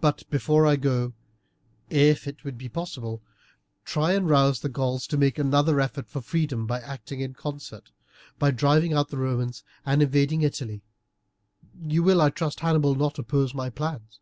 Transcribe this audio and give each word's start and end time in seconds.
But 0.00 0.22
before 0.30 0.68
I 0.68 0.76
go 0.76 0.96
I 0.96 1.04
will, 1.04 1.14
if 2.10 2.28
it 2.28 2.56
be 2.56 2.68
possible, 2.68 3.20
try 3.84 4.12
and 4.12 4.28
rouse 4.30 4.60
the 4.60 4.68
Gauls 4.68 5.04
to 5.08 5.16
make 5.16 5.36
another 5.36 5.80
effort 5.80 6.06
for 6.06 6.20
freedom 6.20 6.64
by 6.64 6.78
acting 6.80 7.18
in 7.18 7.34
concert, 7.34 7.90
by 8.38 8.52
driving 8.52 8.92
out 8.92 9.08
the 9.08 9.18
Romans 9.18 9.64
and 9.84 10.00
invading 10.00 10.42
Italy. 10.42 10.82
You 11.84 12.04
will, 12.04 12.20
I 12.20 12.30
trust, 12.30 12.60
Hannibal, 12.60 12.94
not 12.94 13.18
oppose 13.18 13.52
my 13.52 13.68
plans." 13.68 14.20